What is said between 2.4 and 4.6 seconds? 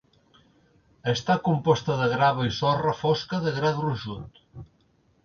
i sorra fosca de gra gruixut.